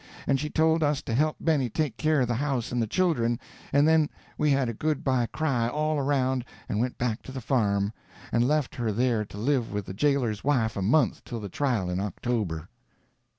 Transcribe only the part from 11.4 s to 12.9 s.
trial in October.